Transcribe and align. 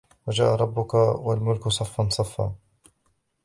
وَجَاءَ 0.27 0.55
رَبُّكَ 0.55 0.93
وَالْمَلَكُ 0.93 1.67
صَفًّا 1.67 2.09
صَفًّا 2.09 2.55